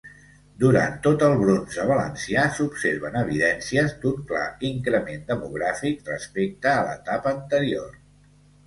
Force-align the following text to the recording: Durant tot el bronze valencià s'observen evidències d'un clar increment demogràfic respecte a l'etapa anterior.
Durant 0.61 0.95
tot 1.07 1.25
el 1.27 1.35
bronze 1.41 1.85
valencià 1.91 2.45
s'observen 2.55 3.19
evidències 3.21 3.95
d'un 4.07 4.27
clar 4.33 4.49
increment 4.73 5.29
demogràfic 5.31 6.05
respecte 6.15 6.75
a 6.75 6.85
l'etapa 6.91 7.39
anterior. 7.41 7.97